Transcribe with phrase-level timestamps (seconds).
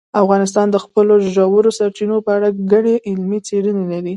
[0.23, 4.09] افغانستان د خپلو ژورو سرچینو په اړه ګڼې علمي څېړنې لري.